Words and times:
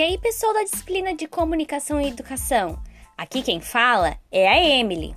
E 0.00 0.02
aí, 0.02 0.16
pessoal 0.16 0.54
da 0.54 0.62
disciplina 0.62 1.14
de 1.14 1.26
Comunicação 1.26 2.00
e 2.00 2.08
Educação? 2.08 2.82
Aqui 3.18 3.42
quem 3.42 3.60
fala 3.60 4.16
é 4.32 4.48
a 4.48 4.58
Emily. 4.58 5.14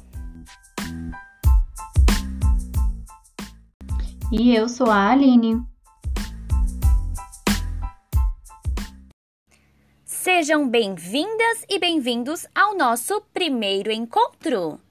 E 4.29 4.54
eu 4.54 4.67
sou 4.67 4.87
a 4.91 5.12
Aline. 5.12 5.63
Sejam 10.04 10.67
bem-vindas 10.67 11.63
e 11.69 11.79
bem-vindos 11.79 12.45
ao 12.54 12.76
nosso 12.76 13.22
primeiro 13.33 13.90
encontro. 13.90 14.81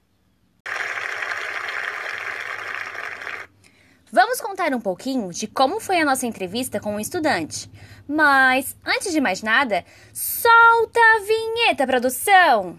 Vamos 4.13 4.39
contar 4.39 4.71
um 4.75 4.79
pouquinho 4.79 5.33
de 5.33 5.47
como 5.47 5.79
foi 5.79 5.99
a 5.99 6.05
nossa 6.05 6.27
entrevista 6.27 6.79
com 6.79 6.93
o 6.93 6.99
estudante. 6.99 7.67
Mas, 8.07 8.77
antes 8.85 9.11
de 9.11 9.19
mais 9.19 9.41
nada, 9.41 9.83
solta 10.13 10.99
a 10.99 11.19
vinheta, 11.25 11.87
produção! 11.87 12.75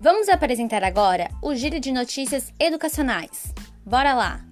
Vamos 0.00 0.28
apresentar 0.28 0.82
agora 0.82 1.28
o 1.40 1.54
giro 1.54 1.78
de 1.78 1.92
notícias 1.92 2.52
educacionais. 2.58 3.54
Bora 3.86 4.14
lá! 4.14 4.51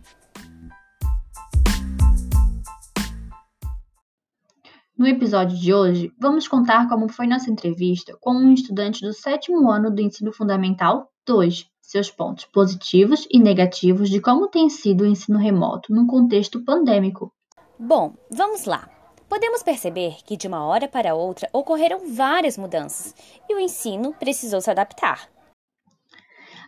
No 5.00 5.06
episódio 5.06 5.56
de 5.56 5.72
hoje, 5.72 6.12
vamos 6.20 6.46
contar 6.46 6.86
como 6.86 7.08
foi 7.08 7.26
nossa 7.26 7.50
entrevista 7.50 8.14
com 8.20 8.32
um 8.32 8.52
estudante 8.52 9.00
do 9.00 9.14
sétimo 9.14 9.70
ano 9.70 9.90
do 9.90 10.02
Ensino 10.02 10.30
Fundamental 10.30 11.08
2, 11.26 11.64
seus 11.80 12.10
pontos 12.10 12.44
positivos 12.44 13.26
e 13.30 13.38
negativos 13.40 14.10
de 14.10 14.20
como 14.20 14.48
tem 14.48 14.68
sido 14.68 15.04
o 15.04 15.06
ensino 15.06 15.38
remoto 15.38 15.90
num 15.90 16.06
contexto 16.06 16.62
pandêmico. 16.62 17.32
Bom, 17.78 18.12
vamos 18.30 18.66
lá. 18.66 18.90
Podemos 19.26 19.62
perceber 19.62 20.16
que 20.26 20.36
de 20.36 20.46
uma 20.46 20.66
hora 20.66 20.86
para 20.86 21.14
outra 21.14 21.48
ocorreram 21.50 22.14
várias 22.14 22.58
mudanças 22.58 23.14
e 23.48 23.54
o 23.54 23.58
ensino 23.58 24.12
precisou 24.20 24.60
se 24.60 24.70
adaptar. 24.70 25.30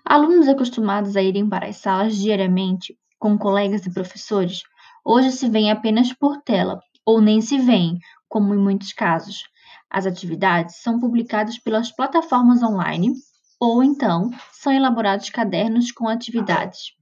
Alunos 0.03 0.48
acostumados 0.48 1.19
a 1.19 1.22
irem 1.22 1.47
para 1.47 1.66
as 1.66 1.77
salas 1.77 2.16
diariamente 2.16 2.97
com 3.19 3.36
colegas 3.36 3.84
e 3.84 3.92
professores, 3.92 4.62
hoje 5.05 5.33
se 5.33 5.50
veem 5.50 5.70
apenas 5.70 6.14
por 6.14 6.41
tela 6.41 6.80
ou 7.05 7.20
nem 7.20 7.41
se 7.41 7.58
veem, 7.58 7.98
como 8.33 8.55
em 8.55 8.58
muitos 8.58 8.94
casos. 8.94 9.42
As 9.91 10.06
atividades 10.06 10.77
são 10.77 10.98
publicadas 10.98 11.58
pelas 11.58 11.94
plataformas 11.94 12.62
online 12.62 13.12
ou 13.61 13.84
então 13.84 14.30
são 14.50 14.72
elaborados 14.72 15.28
cadernos 15.28 15.92
com 15.92 16.08
atividades. 16.08 16.94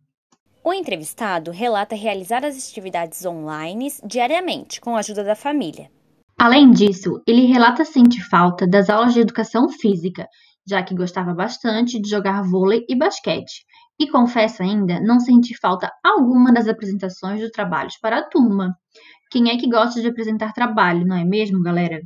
O 0.64 0.74
entrevistado 0.74 1.52
relata 1.52 1.94
realizar 1.94 2.44
as 2.44 2.58
atividades 2.58 3.24
online 3.24 3.92
diariamente 4.04 4.80
com 4.80 4.96
a 4.96 4.98
ajuda 4.98 5.22
da 5.22 5.36
família. 5.36 5.88
Além 6.36 6.72
disso, 6.72 7.22
ele 7.26 7.46
relata 7.46 7.84
sentir 7.84 8.22
falta 8.22 8.66
das 8.66 8.90
aulas 8.90 9.14
de 9.14 9.20
educação 9.20 9.68
física, 9.68 10.26
já 10.66 10.82
que 10.82 10.96
gostava 10.96 11.32
bastante 11.32 12.00
de 12.00 12.10
jogar 12.10 12.42
vôlei 12.42 12.84
e 12.88 12.96
basquete, 12.96 13.64
e 14.00 14.08
confessa 14.08 14.64
ainda 14.64 14.98
não 15.00 15.20
sentir 15.20 15.54
falta 15.60 15.92
alguma 16.04 16.52
das 16.52 16.66
apresentações 16.66 17.40
dos 17.40 17.50
trabalhos 17.50 17.96
para 17.98 18.18
a 18.18 18.28
turma. 18.28 18.74
Quem 19.30 19.48
é 19.48 19.56
que 19.56 19.70
gosta 19.70 20.00
de 20.00 20.08
apresentar 20.08 20.52
trabalho, 20.52 21.06
não 21.06 21.16
é 21.16 21.24
mesmo, 21.24 21.62
galera? 21.62 22.00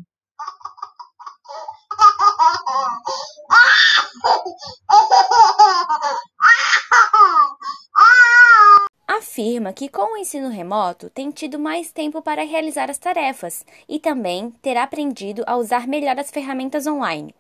Afirma 9.09 9.73
que 9.73 9.89
com 9.89 10.15
o 10.15 10.17
ensino 10.19 10.51
remoto 10.51 11.09
tem 11.09 11.31
tido 11.31 11.59
mais 11.59 11.91
tempo 11.91 12.21
para 12.21 12.45
realizar 12.45 12.91
as 12.91 12.99
tarefas 12.99 13.65
e 13.89 13.99
também 13.99 14.51
ter 14.61 14.77
aprendido 14.77 15.43
a 15.47 15.57
usar 15.57 15.87
melhor 15.87 16.19
as 16.19 16.31
ferramentas 16.31 16.87
online. 16.87 17.35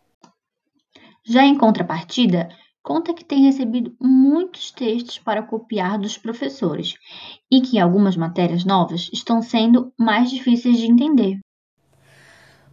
Já 1.26 1.44
em 1.44 1.58
contrapartida, 1.58 2.48
conta 2.84 3.14
que 3.14 3.24
tem 3.24 3.46
recebido 3.46 3.96
muitos 3.98 4.70
textos 4.70 5.18
para 5.18 5.42
copiar 5.42 5.98
dos 5.98 6.18
professores 6.18 6.94
e 7.50 7.62
que 7.62 7.80
algumas 7.80 8.14
matérias 8.14 8.62
novas 8.62 9.08
estão 9.10 9.40
sendo 9.40 9.90
mais 9.98 10.30
difíceis 10.30 10.76
de 10.76 10.86
entender. 10.86 11.38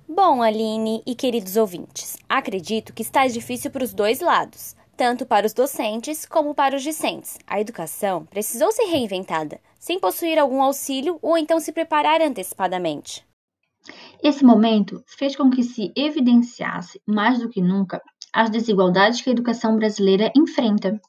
Bom, 0.07 0.44
Aline 0.44 1.01
e 1.07 1.16
queridos 1.16 1.55
ouvintes, 1.55 2.17
acredito 2.27 2.94
que 2.94 3.01
está 3.01 3.25
difícil 3.25 3.72
para 3.72 3.85
os 3.85 3.94
dois 3.94 4.19
lados, 4.19 4.75
tanto 4.97 5.25
para 5.25 5.47
os 5.47 5.53
docentes 5.53 6.25
como 6.25 6.53
para 6.53 6.75
os 6.75 6.83
discentes. 6.83 7.39
A 7.47 7.61
educação 7.61 8.25
precisou 8.25 8.69
ser 8.73 8.88
reinventada, 8.88 9.61
sem 9.79 9.97
possuir 9.97 10.38
algum 10.38 10.61
auxílio 10.61 11.17
ou 11.22 11.38
então 11.38 11.61
se 11.61 11.72
preparar 11.72 12.22
antecipadamente. 12.22 13.25
Esse 14.22 14.43
momento 14.43 15.01
fez 15.07 15.35
com 15.35 15.49
que 15.49 15.63
se 15.63 15.93
evidenciasse, 15.95 17.01
mais 17.07 17.39
do 17.39 17.49
que 17.49 17.61
nunca, 17.61 18.01
as 18.33 18.49
desigualdades 18.49 19.21
que 19.21 19.29
a 19.29 19.33
educação 19.33 19.75
brasileira 19.75 20.31
enfrenta. 20.35 20.99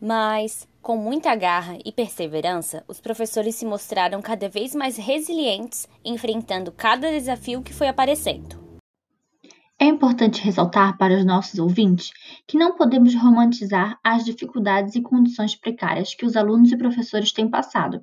Mas, 0.00 0.68
com 0.82 0.96
muita 0.96 1.34
garra 1.34 1.78
e 1.84 1.90
perseverança, 1.90 2.84
os 2.86 3.00
professores 3.00 3.54
se 3.54 3.64
mostraram 3.64 4.20
cada 4.20 4.48
vez 4.48 4.74
mais 4.74 4.96
resilientes, 4.96 5.88
enfrentando 6.04 6.70
cada 6.72 7.10
desafio 7.10 7.62
que 7.62 7.72
foi 7.72 7.88
aparecendo. 7.88 8.62
É 9.78 9.86
importante 9.86 10.40
ressaltar 10.40 10.96
para 10.96 11.16
os 11.16 11.24
nossos 11.24 11.58
ouvintes 11.58 12.10
que 12.46 12.56
não 12.56 12.76
podemos 12.76 13.14
romantizar 13.14 13.98
as 14.04 14.24
dificuldades 14.24 14.94
e 14.94 15.02
condições 15.02 15.56
precárias 15.56 16.14
que 16.14 16.24
os 16.24 16.36
alunos 16.36 16.70
e 16.70 16.76
professores 16.76 17.32
têm 17.32 17.50
passado, 17.50 18.00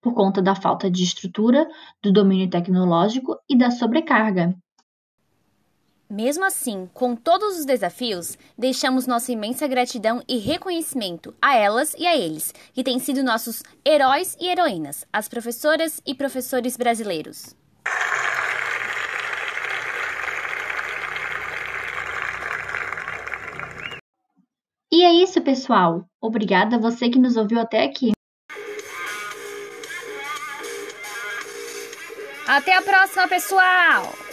por 0.00 0.14
conta 0.14 0.40
da 0.40 0.54
falta 0.54 0.90
de 0.90 1.02
estrutura, 1.02 1.66
do 2.02 2.12
domínio 2.12 2.48
tecnológico 2.48 3.36
e 3.48 3.58
da 3.58 3.70
sobrecarga. 3.70 4.54
Mesmo 6.10 6.42
assim, 6.42 6.88
com 6.94 7.14
todos 7.14 7.58
os 7.58 7.66
desafios, 7.66 8.38
deixamos 8.56 9.06
nossa 9.06 9.30
imensa 9.30 9.68
gratidão 9.68 10.22
e 10.26 10.38
reconhecimento 10.38 11.34
a 11.40 11.54
elas 11.54 11.94
e 11.98 12.06
a 12.06 12.16
eles, 12.16 12.54
que 12.72 12.82
têm 12.82 12.98
sido 12.98 13.22
nossos 13.22 13.62
heróis 13.84 14.34
e 14.40 14.48
heroínas, 14.48 15.04
as 15.12 15.28
professoras 15.28 16.00
e 16.06 16.14
professores 16.14 16.78
brasileiros. 16.78 17.54
E 24.90 25.04
é 25.04 25.12
isso, 25.12 25.42
pessoal. 25.42 26.06
Obrigada 26.22 26.76
a 26.76 26.80
você 26.80 27.10
que 27.10 27.18
nos 27.18 27.36
ouviu 27.36 27.60
até 27.60 27.84
aqui. 27.84 28.12
Até 32.46 32.74
a 32.74 32.80
próxima, 32.80 33.28
pessoal! 33.28 34.27